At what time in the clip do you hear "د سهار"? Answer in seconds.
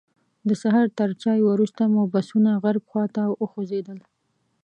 0.47-0.87